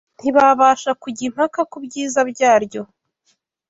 [0.19, 2.81] ntibabasha kujya impaka ku byiza byaryo